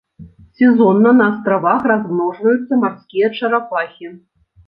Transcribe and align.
Сезонна 0.59 1.11
на 1.17 1.25
астравах 1.33 1.81
размножваюцца 1.91 2.73
марскія 2.85 3.27
чарапахі. 3.37 4.07